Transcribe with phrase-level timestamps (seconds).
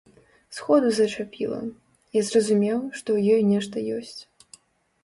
[0.59, 1.59] Сходу зачапіла,
[2.19, 4.21] я зразумеў, што ў ёй нешта ёсць.